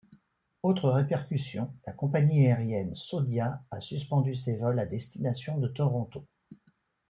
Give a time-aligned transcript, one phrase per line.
[0.63, 6.25] Autre répercussion, la compagnie aérienne Saudia a suspendu ses vols à destination de Toronto.